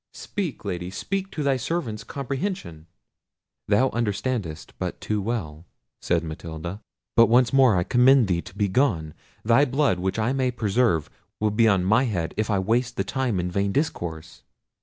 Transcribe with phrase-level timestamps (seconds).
[0.15, 2.87] Speak, Lady; speak to thy servant's comprehension."
[3.67, 5.67] "Thou understandest but too well!"
[6.01, 6.81] said Matilda;
[7.15, 9.13] "but once more I command thee to be gone:
[9.45, 11.07] thy blood, which I may preserve,
[11.39, 14.41] will be on my head, if I waste the time in vain discourse."